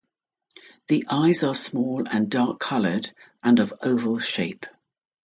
The 0.87 1.05
eyes 1.11 1.43
are 1.43 1.53
small 1.53 2.09
and 2.09 2.27
dark 2.27 2.59
colored 2.59 3.11
and 3.43 3.59
of 3.59 3.71
oval 3.83 4.17
shape. 4.17 4.65